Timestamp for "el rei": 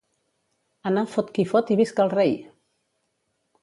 2.09-2.37